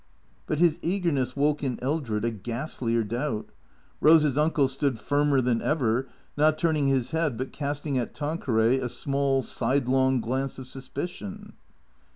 But 0.47 0.57
his 0.57 0.79
eagerness 0.81 1.35
woke 1.35 1.63
in 1.63 1.77
Eldred 1.79 2.25
a 2.25 2.31
ghastlier 2.31 3.03
doubt. 3.03 3.49
Eose's 4.01 4.35
uncle 4.35 4.67
stood 4.67 4.97
firmer 4.99 5.41
than 5.41 5.61
ever, 5.61 6.07
not 6.35 6.57
turning 6.57 6.87
his 6.87 7.11
head, 7.11 7.37
but 7.37 7.53
casting 7.53 7.99
at 7.99 8.15
Tanqueray 8.15 8.79
a 8.79 8.89
small, 8.89 9.43
sidelong 9.43 10.19
glance 10.19 10.57
of 10.57 10.65
suspicion. 10.65 11.53